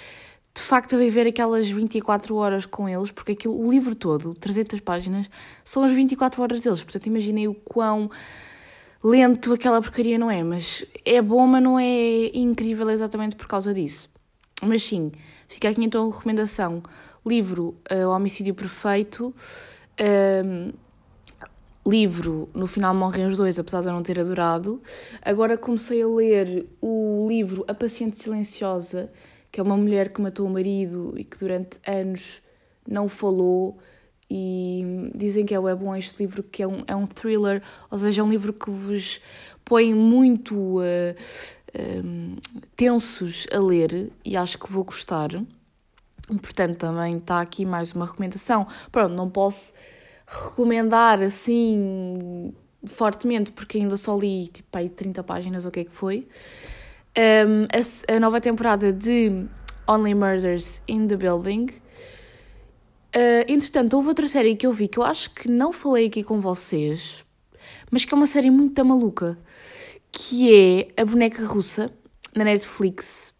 de 0.53 0.61
facto 0.61 0.95
a 0.95 0.97
viver 0.97 1.27
aquelas 1.27 1.69
24 1.69 2.35
horas 2.35 2.65
com 2.65 2.87
eles, 2.87 3.11
porque 3.11 3.33
aquilo, 3.33 3.57
o 3.57 3.71
livro 3.71 3.95
todo, 3.95 4.33
300 4.33 4.79
páginas, 4.81 5.29
são 5.63 5.83
as 5.83 5.91
24 5.91 6.41
horas 6.41 6.61
deles. 6.61 6.83
Portanto, 6.83 7.07
imaginei 7.07 7.47
o 7.47 7.53
quão 7.53 8.09
lento 9.03 9.53
aquela 9.53 9.81
porcaria 9.81 10.17
não 10.17 10.29
é, 10.29 10.43
mas 10.43 10.85
é 11.05 11.21
bom, 11.21 11.47
mas 11.47 11.63
não 11.63 11.79
é 11.79 12.37
incrível 12.37 12.89
exatamente 12.89 13.35
por 13.35 13.47
causa 13.47 13.73
disso. 13.73 14.09
Mas 14.61 14.83
sim, 14.83 15.11
fica 15.47 15.69
aqui 15.69 15.83
então 15.83 16.09
a 16.09 16.13
recomendação: 16.13 16.83
livro 17.25 17.75
uh, 17.91 18.09
Homicídio 18.09 18.53
Perfeito. 18.53 19.33
Uh, 19.99 20.73
livro, 21.85 22.47
no 22.53 22.67
final 22.67 22.93
morrem 22.93 23.25
os 23.25 23.37
dois, 23.37 23.57
apesar 23.57 23.81
de 23.81 23.87
eu 23.87 23.93
não 23.93 24.03
ter 24.03 24.19
adorado. 24.19 24.81
Agora 25.21 25.57
comecei 25.57 26.01
a 26.01 26.07
ler 26.07 26.67
o 26.79 27.25
livro 27.27 27.65
A 27.67 27.73
Paciente 27.73 28.19
Silenciosa, 28.19 29.11
que 29.51 29.59
é 29.59 29.63
uma 29.63 29.75
mulher 29.75 30.09
que 30.09 30.21
matou 30.21 30.47
o 30.47 30.49
marido 30.49 31.13
e 31.17 31.23
que 31.23 31.37
durante 31.37 31.79
anos 31.85 32.41
não 32.87 33.09
falou. 33.09 33.77
E 34.29 35.11
dizem 35.13 35.45
que 35.45 35.53
é, 35.53 35.57
é 35.57 35.75
bom 35.75 35.93
este 35.95 36.23
livro, 36.23 36.41
que 36.41 36.63
é 36.63 36.67
um, 36.67 36.83
é 36.87 36.95
um 36.95 37.05
thriller, 37.05 37.61
ou 37.89 37.97
seja, 37.97 38.21
é 38.21 38.23
um 38.23 38.29
livro 38.29 38.53
que 38.53 38.71
vos 38.71 39.19
põe 39.65 39.93
muito 39.93 40.55
uh, 40.79 40.83
eh, 41.73 42.01
um, 42.03 42.35
eh, 42.35 42.61
tensos 42.75 43.45
a 43.51 43.59
ler 43.59 44.11
e 44.23 44.37
acho 44.37 44.57
que 44.57 44.71
vou 44.71 44.85
gostar. 44.85 45.29
Portanto, 46.27 46.77
também 46.77 47.17
está 47.17 47.41
aqui 47.41 47.65
mais 47.65 47.93
uma 47.93 48.05
recomendação. 48.05 48.67
Pronto, 48.89 49.13
não 49.13 49.29
posso 49.29 49.73
recomendar 50.25 51.21
assim 51.21 52.53
fortemente, 52.85 53.51
porque 53.51 53.77
ainda 53.77 53.97
só 53.97 54.17
li 54.17 54.47
tipo 54.47 54.77
aí 54.77 54.89
30 54.89 55.23
páginas, 55.23 55.65
o 55.65 55.71
que 55.71 55.81
é 55.81 55.83
que 55.85 55.91
foi. 55.91 56.27
Um, 57.17 57.65
a, 57.65 58.15
a, 58.15 58.19
nova 58.21 58.39
temporada 58.39 58.93
de 58.93 59.45
Only 59.85 60.13
Murders 60.13 60.81
in 60.87 61.07
the 61.07 61.17
Building. 61.17 61.67
Uh, 63.13 63.43
entretanto, 63.49 63.95
houve 63.97 64.07
outra 64.09 64.29
série 64.29 64.55
que 64.55 64.65
eu 64.65 64.71
vi 64.71 64.87
que 64.87 64.97
eu 64.97 65.03
acho 65.03 65.31
que 65.31 65.49
não 65.49 65.73
falei 65.73 66.07
aqui 66.07 66.23
com 66.23 66.39
vocês, 66.39 67.25
mas 67.91 68.05
que 68.05 68.13
é 68.13 68.17
uma 68.17 68.27
série 68.27 68.49
muito 68.49 68.85
maluca, 68.85 69.37
que 70.09 70.87
é 70.95 71.01
A 71.01 71.03
Boneca 71.03 71.45
Russa, 71.45 71.91
na 72.33 72.45
Netflix. 72.45 73.33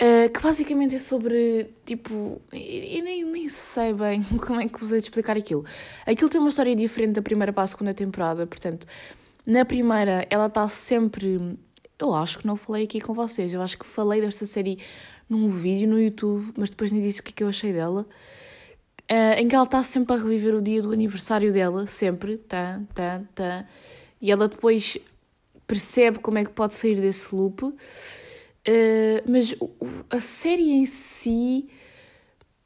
Uh, 0.00 0.30
que 0.32 0.40
basicamente 0.40 0.94
é 0.94 0.98
sobre, 0.98 1.74
tipo, 1.84 2.40
eu 2.50 3.04
nem, 3.04 3.22
nem 3.22 3.48
sei 3.50 3.92
bem 3.92 4.22
como 4.46 4.58
é 4.58 4.66
que 4.66 4.80
vos 4.80 4.90
hei 4.90 5.00
de 5.00 5.04
explicar 5.04 5.36
aquilo. 5.36 5.66
Aquilo 6.06 6.30
tem 6.30 6.40
uma 6.40 6.48
história 6.48 6.74
diferente 6.74 7.12
da 7.12 7.20
primeira 7.20 7.52
para 7.52 7.64
a 7.64 7.66
segunda 7.66 7.92
temporada, 7.92 8.46
portanto, 8.46 8.86
na 9.44 9.66
primeira 9.66 10.26
ela 10.30 10.46
está 10.46 10.66
sempre. 10.70 11.58
Eu 12.00 12.14
acho 12.14 12.38
que 12.38 12.46
não 12.46 12.56
falei 12.56 12.84
aqui 12.84 13.00
com 13.00 13.12
vocês, 13.12 13.52
eu 13.52 13.60
acho 13.60 13.78
que 13.78 13.86
falei 13.86 14.20
desta 14.20 14.46
série 14.46 14.78
num 15.28 15.48
vídeo 15.48 15.88
no 15.88 16.00
YouTube, 16.00 16.52
mas 16.56 16.70
depois 16.70 16.90
nem 16.90 17.02
disse 17.02 17.20
o 17.20 17.22
que 17.22 17.30
é 17.30 17.34
que 17.34 17.44
eu 17.44 17.48
achei 17.48 17.72
dela. 17.72 18.06
Uh, 19.10 19.38
em 19.38 19.48
que 19.48 19.54
ela 19.54 19.64
está 19.64 19.82
sempre 19.82 20.14
a 20.14 20.18
reviver 20.18 20.54
o 20.54 20.62
dia 20.62 20.80
do 20.80 20.92
aniversário 20.92 21.52
dela, 21.52 21.86
sempre, 21.86 22.36
tá, 22.36 22.80
tá, 22.94 23.22
tá. 23.34 23.66
E 24.20 24.30
ela 24.30 24.48
depois 24.48 24.98
percebe 25.66 26.18
como 26.20 26.38
é 26.38 26.44
que 26.44 26.50
pode 26.50 26.74
sair 26.74 27.00
desse 27.00 27.34
loop 27.34 27.72
Uh, 28.68 29.24
mas 29.26 29.54
a 30.10 30.20
série 30.20 30.70
em 30.70 30.84
si 30.84 31.66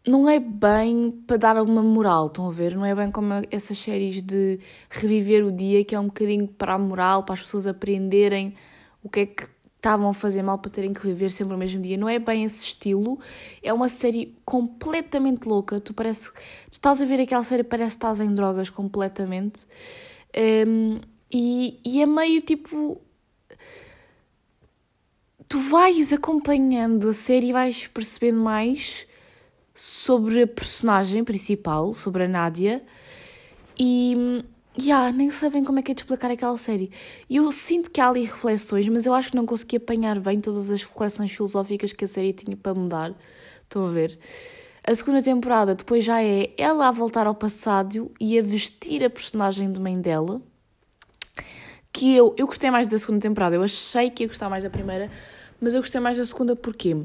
não 0.07 0.29
é 0.29 0.41
bem 0.41 1.13
para 1.25 1.37
dar 1.37 1.57
alguma 1.57 1.83
moral, 1.83 2.27
estão 2.27 2.49
a 2.49 2.53
ver? 2.53 2.75
Não 2.75 2.85
é 2.85 2.95
bem 2.95 3.11
como 3.11 3.33
essas 3.51 3.79
séries 3.79 4.21
de 4.21 4.59
reviver 4.91 5.45
o 5.47 5.53
dia, 5.53 5.85
que 5.85 5.95
é 5.95 6.01
um 6.01 6.07
bocadinho 6.07 6.49
para 6.49 6.75
a 6.75 6.79
moral, 6.79 7.23
para 7.23 7.35
as 7.35 7.43
pessoas 7.43 7.67
aprenderem 7.67 8.55
o 9.05 9.09
que 9.09 9.21
é 9.21 9.27
que 9.27 9.47
estavam 9.77 10.09
a 10.09 10.15
fazer 10.15 10.43
mal 10.43 10.59
para 10.59 10.71
terem 10.71 10.95
que 10.95 11.03
viver 11.03 11.31
sempre 11.31 11.55
o 11.55 11.59
mesmo 11.59 11.81
dia. 11.81 11.97
Não 11.97 12.09
é 12.09 12.19
bem 12.19 12.45
esse 12.45 12.65
estilo. 12.65 13.21
É 13.63 13.73
uma 13.73 13.89
série 13.89 14.35
completamente 14.45 15.47
louca. 15.47 15.79
Tu 15.79 15.93
parece. 15.93 16.33
Tu 16.33 16.73
estás 16.73 17.01
a 17.01 17.05
ver 17.05 17.21
aquela 17.21 17.45
série, 17.45 17.63
parece 17.63 17.91
que 17.91 17.97
estás 17.97 18.19
em 18.19 18.33
drogas 18.35 18.71
completamente. 18.71 19.67
Um, 20.67 21.01
e, 21.31 21.79
e 21.85 22.03
é 22.03 22.07
meio 22.07 22.41
tipo 22.41 23.01
tu 25.49 25.59
vais 25.59 26.13
acompanhando 26.13 27.09
a 27.09 27.13
série 27.13 27.49
e 27.49 27.53
vais 27.53 27.87
percebendo 27.87 28.41
mais 28.41 29.07
sobre 29.75 30.43
a 30.43 30.47
personagem 30.47 31.23
principal, 31.25 31.93
sobre 31.93 32.25
a 32.25 32.29
Nádia, 32.29 32.83
e 33.79 34.45
yeah, 34.79 35.13
nem 35.13 35.31
sabem 35.31 35.63
como 35.63 35.79
é 35.79 35.83
que 35.83 35.93
é 35.93 35.95
de 35.95 36.01
explicar 36.01 36.31
aquela 36.31 36.57
série. 36.59 36.91
E 37.29 37.37
eu 37.37 37.51
sinto 37.53 37.91
que 37.91 38.01
há 38.01 38.09
ali 38.09 38.23
reflexões, 38.23 38.89
mas 38.89 39.07
eu 39.07 39.15
acho 39.15 39.31
que 39.31 39.37
não 39.37 39.47
consegui 39.47 39.77
apanhar 39.77 40.19
bem 40.19 40.41
todas 40.41 40.71
as 40.71 40.83
reflexões 40.83 41.31
filosóficas 41.31 41.93
que 41.93 42.05
a 42.05 42.09
série 42.09 42.33
tinha 42.33 42.57
para 42.57 42.75
mudar. 42.75 43.15
Estão 43.63 43.87
a 43.87 43.91
ver? 43.91 44.19
A 44.87 44.95
segunda 44.95 45.23
temporada 45.23 45.75
depois 45.75 46.05
já 46.05 46.23
é 46.23 46.51
ela 46.59 46.89
a 46.89 46.91
voltar 46.91 47.27
ao 47.27 47.35
passado 47.35 48.13
e 48.21 48.39
a 48.39 48.43
vestir 48.43 49.03
a 49.03 49.09
personagem 49.09 49.73
de 49.73 49.81
mãe 49.81 49.99
dela. 49.99 50.43
Que 51.93 52.15
eu, 52.15 52.35
eu 52.37 52.47
gostei 52.47 52.71
mais 52.71 52.87
da 52.87 52.99
segunda 52.99 53.21
temporada, 53.21 53.57
eu 53.57 53.63
achei 53.63 54.11
que 54.11 54.25
ia 54.25 54.29
gostar 54.29 54.51
mais 54.51 54.65
da 54.65 54.71
primeira, 54.71 55.11
mas 55.61 55.75
eu 55.75 55.81
gostei 55.81 56.01
mais 56.01 56.19
da 56.19 56.25
segunda 56.25 56.55
porquê? 56.57 56.97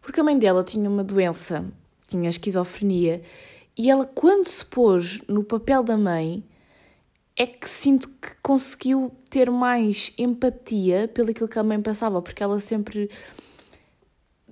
Porque 0.00 0.18
a 0.18 0.24
mãe 0.24 0.38
dela 0.38 0.64
tinha 0.64 0.88
uma 0.88 1.04
doença, 1.04 1.64
tinha 2.08 2.28
esquizofrenia, 2.28 3.22
e 3.76 3.90
ela, 3.90 4.04
quando 4.04 4.48
se 4.48 4.64
pôs 4.64 5.20
no 5.28 5.44
papel 5.44 5.82
da 5.82 5.96
mãe, 5.96 6.42
é 7.40 7.46
que 7.46 7.70
sinto 7.70 8.06
que 8.06 8.34
conseguiu 8.42 9.10
ter 9.30 9.50
mais 9.50 10.12
empatia 10.18 11.08
pelo 11.08 11.32
que 11.32 11.58
a 11.58 11.62
mãe 11.62 11.80
passava, 11.80 12.20
porque 12.20 12.42
ela 12.42 12.60
sempre. 12.60 13.08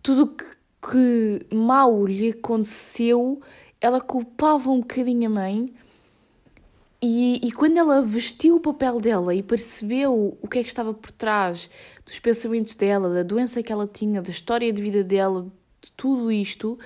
Tudo 0.02 0.28
que, 0.28 0.46
que 0.90 1.54
mal 1.54 2.06
lhe 2.06 2.30
aconteceu, 2.30 3.42
ela 3.78 4.00
culpava 4.00 4.70
um 4.70 4.80
bocadinho 4.80 5.28
a 5.28 5.30
mãe 5.30 5.74
e, 7.02 7.46
e 7.46 7.52
quando 7.52 7.76
ela 7.76 8.00
vestiu 8.00 8.56
o 8.56 8.60
papel 8.60 8.98
dela 9.02 9.34
e 9.34 9.42
percebeu 9.42 10.38
o 10.40 10.48
que 10.48 10.60
é 10.60 10.62
que 10.62 10.70
estava 10.70 10.94
por 10.94 11.10
trás 11.10 11.68
dos 12.06 12.18
pensamentos 12.18 12.74
dela, 12.74 13.12
da 13.12 13.22
doença 13.22 13.62
que 13.62 13.70
ela 13.70 13.86
tinha, 13.86 14.22
da 14.22 14.30
história 14.30 14.72
de 14.72 14.80
vida 14.80 15.04
dela, 15.04 15.46
de 15.78 15.92
tudo 15.92 16.32
isto, 16.32 16.78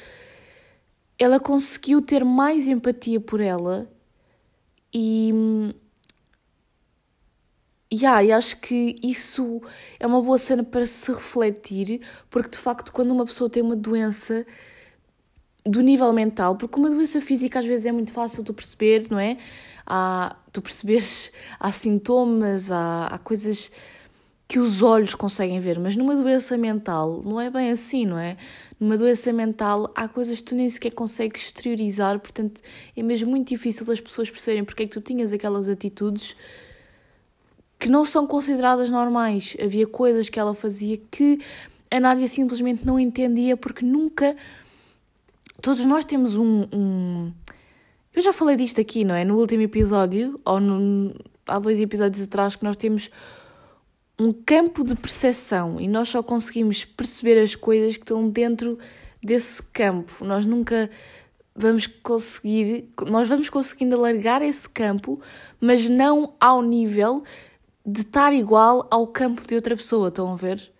ela 1.17 1.39
conseguiu 1.39 2.03
ter 2.03 2.25
mais 2.25 2.67
empatia 2.67 3.21
por 3.21 3.41
ela 3.41 3.89
e. 4.93 5.33
Yeah, 7.93 8.25
e 8.25 8.33
acho 8.33 8.59
que 8.59 8.97
isso 9.03 9.61
é 10.01 10.07
uma 10.07 10.23
boa 10.23 10.39
cena 10.39 10.65
para 10.65 10.87
se 10.87 11.13
refletir, 11.13 12.01
porque 12.31 12.49
de 12.49 12.59
facto, 12.59 12.91
quando 12.91 13.11
uma 13.11 13.27
pessoa 13.27 13.51
tem 13.51 13.63
uma 13.63 13.77
doença 13.77 14.47
do 15.65 15.83
nível 15.83 16.13
mental, 16.13 16.57
porque 16.57 16.79
uma 16.79 16.89
doença 16.89 17.21
física 17.21 17.59
às 17.59 17.67
vezes 17.67 17.87
é 17.87 17.93
muito 17.93 18.11
fácil 18.11 18.43
tu 18.43 18.55
perceber, 18.55 19.07
não 19.11 19.19
é? 19.19 19.37
há, 19.87 20.37
tu 20.53 20.63
percebes, 20.63 21.33
há 21.59 21.73
sintomas, 21.73 22.71
há, 22.71 23.07
há 23.07 23.19
coisas 23.19 23.71
que 24.49 24.59
os 24.59 24.83
olhos 24.83 25.15
conseguem 25.15 25.59
ver, 25.59 25.79
mas 25.79 25.97
numa 25.97 26.15
doença 26.15 26.59
mental 26.59 27.23
não 27.25 27.41
é 27.41 27.49
bem 27.49 27.71
assim, 27.71 28.05
não 28.05 28.19
é? 28.19 28.37
Numa 28.79 28.99
doença 28.99 29.33
mental 29.33 29.91
há 29.95 30.07
coisas 30.07 30.39
que 30.39 30.45
tu 30.45 30.55
nem 30.55 30.69
sequer 30.69 30.91
consegues 30.91 31.45
exteriorizar, 31.45 32.19
portanto 32.19 32.61
é 32.95 33.03
mesmo 33.03 33.31
muito 33.31 33.49
difícil 33.49 33.91
as 33.91 34.01
pessoas 34.01 34.31
perceberem 34.31 34.65
porque 34.65 34.83
é 34.83 34.87
que 34.87 34.93
tu 34.93 35.01
tinhas 35.01 35.33
aquelas 35.33 35.69
atitudes 35.69 36.37
que 37.83 37.89
não 37.89 38.05
são 38.05 38.29
consideradas 38.29 38.89
normais. 38.89 39.57
Havia 39.61 39.89
coisas 39.89 40.29
que 40.29 40.39
ela 40.39 40.55
fazia 40.55 40.97
que 41.11 41.41
a 41.91 41.99
Nádia 41.99 42.29
simplesmente 42.29 42.87
não 42.87 42.99
entendia 42.99 43.57
porque 43.57 43.85
nunca. 43.85 44.37
Todos 45.61 45.85
nós 45.85 46.05
temos 46.05 46.37
um, 46.37 46.69
um 46.73 47.33
eu 48.15 48.23
já 48.23 48.33
falei 48.33 48.55
disto 48.55 48.81
aqui, 48.81 49.05
não 49.05 49.17
é? 49.17 49.25
No 49.25 49.37
último 49.37 49.63
episódio, 49.63 50.41
ou 50.45 50.61
no, 50.61 51.13
há 51.45 51.59
dois 51.59 51.81
episódios 51.81 52.23
atrás, 52.23 52.55
que 52.55 52.63
nós 52.63 52.77
temos 52.77 53.11
um 54.17 54.33
campo 54.33 54.85
de 54.85 54.95
percepção 54.95 55.81
e 55.81 55.89
nós 55.89 56.09
só 56.09 56.23
conseguimos 56.23 56.85
perceber 56.85 57.43
as 57.43 57.57
coisas 57.57 57.97
que 57.97 58.05
estão 58.05 58.29
dentro 58.29 58.79
desse 59.21 59.61
campo. 59.61 60.25
Nós 60.25 60.47
nunca 60.47 60.89
vamos 61.53 61.89
conseguir, 61.89 62.91
nós 63.09 63.29
vamos 63.29 63.51
conseguindo 63.51 63.97
alargar 63.97 64.41
esse 64.41 64.69
campo, 64.69 65.21
mas 65.61 65.89
não 65.89 66.35
ao 66.39 66.63
nível 66.63 67.25
de 67.85 68.01
estar 68.01 68.33
igual 68.33 68.87
ao 68.91 69.07
campo 69.07 69.47
de 69.47 69.55
outra 69.55 69.77
pessoa, 69.77 70.09
estão 70.09 70.33
a 70.33 70.37
ver? 70.37 70.73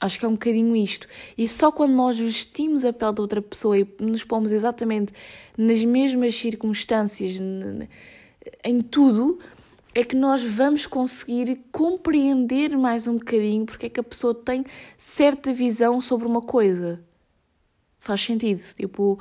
Acho 0.00 0.18
que 0.18 0.24
é 0.24 0.28
um 0.28 0.32
bocadinho 0.32 0.76
isto. 0.76 1.06
E 1.38 1.48
só 1.48 1.72
quando 1.72 1.92
nós 1.92 2.18
vestimos 2.18 2.84
a 2.84 2.92
pele 2.92 3.14
de 3.14 3.20
outra 3.20 3.40
pessoa 3.40 3.78
e 3.78 3.86
nos 3.98 4.24
pomos 4.24 4.52
exatamente 4.52 5.12
nas 5.56 5.82
mesmas 5.84 6.34
circunstâncias, 6.34 7.40
em 8.62 8.80
tudo, 8.82 9.38
é 9.94 10.04
que 10.04 10.14
nós 10.14 10.44
vamos 10.44 10.86
conseguir 10.86 11.58
compreender 11.72 12.76
mais 12.76 13.08
um 13.08 13.16
bocadinho 13.16 13.64
porque 13.64 13.86
é 13.86 13.88
que 13.88 14.00
a 14.00 14.02
pessoa 14.02 14.34
tem 14.34 14.64
certa 14.98 15.52
visão 15.52 16.00
sobre 16.02 16.26
uma 16.26 16.42
coisa. 16.42 17.00
Faz 17.98 18.20
sentido. 18.20 18.60
Tipo, 18.74 19.18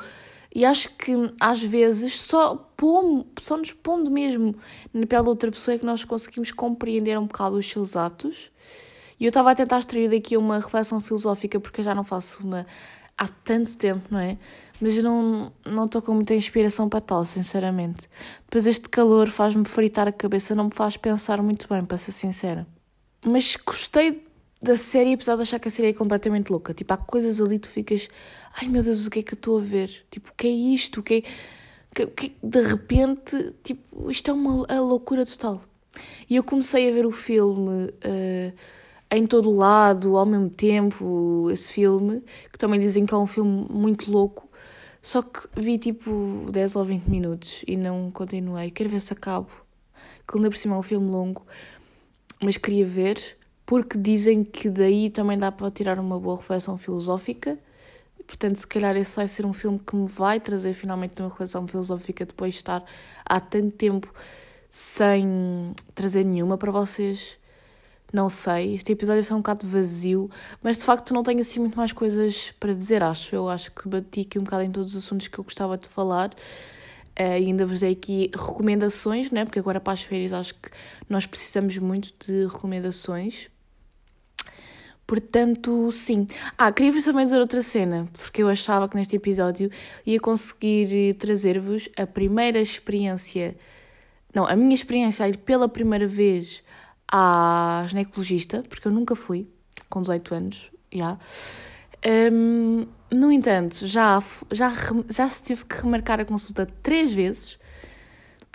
E 0.56 0.64
acho 0.64 0.90
que 0.92 1.12
às 1.38 1.62
vezes 1.62 2.22
só, 2.22 2.56
pondo, 2.78 3.28
só 3.38 3.58
nos 3.58 3.74
pondo 3.74 4.10
mesmo 4.10 4.56
na 4.94 5.06
pele 5.06 5.24
de 5.24 5.30
outra 5.30 5.52
pessoa 5.52 5.76
é 5.76 5.78
que 5.78 5.86
nós 5.86 6.06
conseguimos 6.06 6.54
compreender 6.54 7.20
um 7.20 7.26
bocado 7.26 7.58
os 7.58 7.70
seus 7.70 7.98
atos. 7.98 8.50
E 9.20 9.26
eu 9.26 9.28
estava 9.28 9.52
a 9.52 9.56
tentar 9.56 9.80
extrair 9.80 10.10
daqui 10.10 10.38
uma 10.38 10.56
reflexão 10.56 11.02
filosófica 11.02 11.60
porque 11.60 11.82
eu 11.82 11.84
já 11.84 11.94
não 11.94 12.06
faço 12.06 12.42
uma 12.42 12.66
há 13.18 13.28
tanto 13.28 13.78
tempo, 13.78 14.08
não 14.10 14.20
é? 14.20 14.38
Mas 14.80 15.04
não 15.04 15.52
não 15.66 15.86
estou 15.86 16.02
com 16.02 16.14
muita 16.14 16.34
inspiração 16.34 16.88
para 16.88 17.02
tal, 17.02 17.26
sinceramente. 17.26 18.10
Depois 18.46 18.66
este 18.66 18.88
calor 18.88 19.28
faz-me 19.28 19.66
fritar 19.66 20.08
a 20.08 20.12
cabeça, 20.14 20.56
não 20.56 20.66
me 20.66 20.74
faz 20.74 20.96
pensar 20.96 21.42
muito 21.42 21.68
bem, 21.68 21.84
para 21.84 21.98
ser 21.98 22.14
sincera. 22.14 22.66
Mas 23.26 23.58
gostei 23.58 24.25
da 24.62 24.78
série, 24.78 25.14
apesar 25.14 25.36
de 25.36 25.44
achar 25.44 25.60
que 25.60 25.68
a 25.68 25.72
série 25.72 25.90
é 25.90 25.94
completamente 25.94 26.50
louca. 26.50 26.74
Tipo, 26.74 26.94
há 26.94 26.98
coisas 26.98 27.42
ali 27.42 27.60
tu 27.60 27.70
ficas, 27.70 28.10
ai 28.60 28.68
meu 28.68 28.82
Deus, 28.84 29.06
o 29.06 29.10
que 29.10 29.20
é 29.20 29.24
que 29.24 29.34
eu 29.34 29.38
estou 29.38 29.58
a 29.58 29.62
ver? 29.62 30.06
Tipo, 30.10 30.30
o 30.30 30.34
que 30.36 30.48
é 30.48 30.52
isto? 30.52 31.00
O 31.00 31.04
que 31.04 31.14
é. 31.16 31.24
Que, 31.94 32.08
que, 32.08 32.36
de 32.44 32.62
repente, 32.62 33.54
tipo, 33.64 34.12
isto 34.12 34.30
é 34.30 34.34
uma 34.34 34.66
a 34.68 34.82
loucura 34.82 35.26
total. 35.26 35.62
E 36.30 36.36
eu 36.36 36.44
comecei 36.44 36.90
a 36.90 36.94
ver 36.94 37.06
o 37.06 37.12
filme 37.12 37.86
uh, 37.86 38.54
em 39.12 39.26
todo 39.26 39.50
lado, 39.50 40.18
ao 40.18 40.26
mesmo 40.26 40.50
tempo, 40.50 41.50
esse 41.52 41.72
filme, 41.72 42.22
que 42.52 42.58
também 42.58 42.80
dizem 42.80 43.06
que 43.06 43.14
é 43.14 43.18
um 43.18 43.28
filme 43.28 43.66
muito 43.70 44.12
louco. 44.12 44.50
Só 45.02 45.22
que 45.22 45.48
vi 45.56 45.78
tipo 45.78 46.50
10 46.52 46.76
ou 46.76 46.84
20 46.84 47.06
minutos 47.06 47.64
e 47.68 47.78
não 47.78 48.10
continuei. 48.12 48.72
Quero 48.72 48.90
ver 48.90 49.00
se 49.00 49.14
acabo. 49.14 49.48
Que 50.28 50.38
ainda 50.38 50.50
por 50.50 50.58
cima 50.58 50.76
é 50.76 50.80
um 50.80 50.84
filme 50.84 51.10
longo, 51.10 51.46
mas 52.42 52.58
queria 52.58 52.86
ver 52.86 53.38
porque 53.66 53.98
dizem 53.98 54.44
que 54.44 54.70
daí 54.70 55.10
também 55.10 55.38
dá 55.38 55.52
para 55.52 55.72
tirar 55.72 56.00
uma 56.00 56.20
boa 56.20 56.38
reflexão 56.38 56.78
filosófica. 56.78 57.58
Portanto, 58.28 58.58
se 58.58 58.68
calhar 58.68 58.96
esse 58.96 59.16
vai 59.16 59.28
ser 59.28 59.46
um 59.46 59.54
filme 59.54 59.80
que 59.80 59.96
me 59.96 60.08
vai 60.08 60.40
trazer 60.40 60.74
finalmente 60.74 61.20
uma 61.22 61.30
reflexão 61.30 61.68
filosófica 61.68 62.26
depois 62.26 62.54
de 62.54 62.60
estar 62.60 62.84
há 63.26 63.40
tanto 63.40 63.72
tempo 63.72 64.14
sem 64.70 65.74
trazer 65.94 66.24
nenhuma 66.24 66.58
para 66.58 66.72
vocês. 66.72 67.38
Não 68.14 68.30
sei, 68.30 68.76
este 68.76 68.92
episódio 68.92 69.24
foi 69.24 69.36
um 69.36 69.40
bocado 69.40 69.68
vazio, 69.68 70.30
mas 70.62 70.78
de 70.78 70.86
facto 70.86 71.14
não 71.14 71.24
tenho 71.24 71.42
assim 71.42 71.60
muito 71.60 71.76
mais 71.76 71.92
coisas 71.92 72.54
para 72.60 72.74
dizer, 72.74 73.04
acho. 73.04 73.36
Eu 73.36 73.50
acho 73.50 73.72
que 73.72 73.90
bati 73.90 74.22
aqui 74.22 74.40
um 74.40 74.44
bocado 74.44 74.64
em 74.64 74.72
todos 74.72 74.96
os 74.96 75.04
assuntos 75.04 75.28
que 75.28 75.38
eu 75.38 75.44
gostava 75.44 75.78
de 75.78 75.88
falar. 75.88 76.30
Uh, 77.20 77.34
ainda 77.36 77.66
vos 77.66 77.80
dei 77.80 77.94
aqui 77.94 78.30
recomendações, 78.34 79.32
né? 79.32 79.46
porque 79.46 79.60
agora 79.60 79.80
para 79.80 79.94
as 79.94 80.04
férias 80.04 80.34
acho 80.34 80.54
que 80.56 80.70
nós 81.10 81.26
precisamos 81.26 81.78
muito 81.78 82.14
de 82.20 82.46
recomendações 82.46 83.50
Portanto, 85.08 85.92
sim. 85.92 86.26
Ah, 86.58 86.72
queria-vos 86.72 87.04
também 87.04 87.26
dizer 87.26 87.40
outra 87.40 87.62
cena, 87.62 88.08
porque 88.14 88.42
eu 88.42 88.50
achava 88.50 88.90
que 88.90 88.96
neste 88.96 89.16
episódio 89.16 89.70
ia 90.06 90.20
conseguir 90.20 91.14
trazer-vos 91.16 91.88
a 91.96 92.08
primeira 92.08 92.60
experiência, 92.60 93.56
não, 94.34 94.46
a 94.48 94.56
minha 94.56 94.74
experiência 94.74 95.26
a 95.26 95.30
ir 95.30 95.38
pela 95.38 95.70
primeira 95.70 96.08
vez 96.08 96.64
à 97.08 97.86
ginecologista, 97.88 98.64
porque 98.68 98.88
eu 98.88 98.92
nunca 98.92 99.16
fui, 99.16 99.48
com 99.90 100.02
18 100.02 100.34
anos, 100.34 100.72
já. 100.92 101.20
Um, 102.32 102.88
no 103.12 103.32
entanto, 103.32 103.86
já, 103.86 104.22
já, 104.52 104.74
já 105.10 105.30
se 105.30 105.44
teve 105.44 105.66
que 105.66 105.82
remarcar 105.82 106.20
a 106.20 106.26
consulta 106.26 106.68
três 106.82 107.14
vezes 107.14 107.60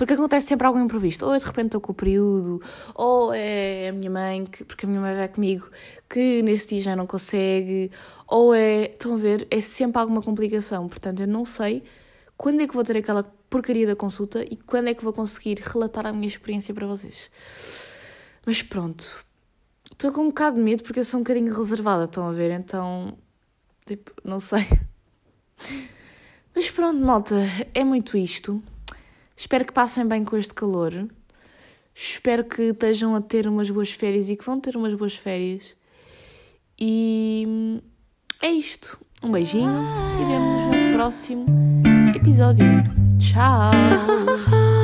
porque 0.00 0.14
acontece 0.14 0.46
sempre 0.46 0.66
algo 0.66 0.78
imprevisto. 0.78 1.26
Ou 1.26 1.34
eu 1.34 1.38
de 1.38 1.44
repente 1.44 1.66
estou 1.66 1.80
com 1.82 1.92
o 1.92 1.94
período, 1.94 2.62
ou 2.94 3.34
é 3.34 3.90
a 3.90 3.92
minha 3.92 4.10
mãe, 4.10 4.46
que, 4.46 4.64
porque 4.64 4.86
a 4.86 4.88
minha 4.88 4.98
mãe 4.98 5.14
vai 5.14 5.28
comigo, 5.28 5.68
que 6.08 6.40
nesse 6.40 6.68
dia 6.68 6.80
já 6.80 6.96
não 6.96 7.06
consegue, 7.06 7.90
ou 8.26 8.54
é. 8.54 8.84
Estão 8.84 9.12
a 9.12 9.18
ver? 9.18 9.46
É 9.50 9.60
sempre 9.60 10.00
alguma 10.00 10.22
complicação. 10.22 10.88
Portanto, 10.88 11.20
eu 11.20 11.26
não 11.26 11.44
sei 11.44 11.82
quando 12.34 12.62
é 12.62 12.66
que 12.66 12.72
vou 12.72 12.82
ter 12.82 12.96
aquela 12.96 13.24
porcaria 13.50 13.86
da 13.86 13.94
consulta 13.94 14.42
e 14.42 14.56
quando 14.56 14.88
é 14.88 14.94
que 14.94 15.04
vou 15.04 15.12
conseguir 15.12 15.58
relatar 15.60 16.06
a 16.06 16.14
minha 16.14 16.28
experiência 16.28 16.72
para 16.72 16.86
vocês. 16.86 17.30
Mas 18.46 18.62
pronto. 18.62 19.22
Estou 19.92 20.12
com 20.12 20.22
um 20.22 20.28
bocado 20.28 20.56
de 20.56 20.62
medo 20.62 20.82
porque 20.82 21.00
eu 21.00 21.04
sou 21.04 21.20
um 21.20 21.22
bocadinho 21.22 21.54
reservada, 21.54 22.04
estão 22.04 22.26
a 22.26 22.32
ver? 22.32 22.50
Então. 22.52 23.18
Tipo, 23.84 24.12
não 24.24 24.40
sei. 24.40 24.66
Mas 26.56 26.70
pronto, 26.70 26.98
malta, 26.98 27.36
é 27.74 27.84
muito 27.84 28.16
isto. 28.16 28.62
Espero 29.40 29.64
que 29.64 29.72
passem 29.72 30.06
bem 30.06 30.22
com 30.22 30.36
este 30.36 30.52
calor. 30.52 31.08
Espero 31.94 32.44
que 32.44 32.60
estejam 32.60 33.16
a 33.16 33.22
ter 33.22 33.48
umas 33.48 33.70
boas 33.70 33.90
férias 33.90 34.28
e 34.28 34.36
que 34.36 34.44
vão 34.44 34.60
ter 34.60 34.76
umas 34.76 34.92
boas 34.92 35.14
férias. 35.14 35.74
E 36.78 37.80
é 38.42 38.50
isto. 38.50 38.98
Um 39.22 39.32
beijinho 39.32 39.82
e 40.20 40.24
vemo-nos 40.26 40.76
no 40.76 40.94
próximo 40.94 41.46
episódio. 42.14 42.66
Tchau! 43.18 44.79